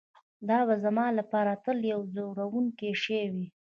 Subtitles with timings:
[0.49, 3.47] دا به زما لپاره تل یو ځورونکی شی وي